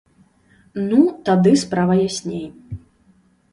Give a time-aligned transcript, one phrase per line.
[0.87, 0.99] Ну,
[1.29, 2.43] тады справа ясней.